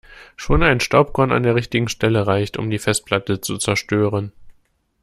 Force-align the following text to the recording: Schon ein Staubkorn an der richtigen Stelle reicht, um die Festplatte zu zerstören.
Schon 0.35 0.63
ein 0.63 0.79
Staubkorn 0.79 1.31
an 1.31 1.43
der 1.43 1.53
richtigen 1.53 1.87
Stelle 1.87 2.25
reicht, 2.25 2.57
um 2.57 2.71
die 2.71 2.79
Festplatte 2.79 3.39
zu 3.39 3.59
zerstören. 3.59 4.31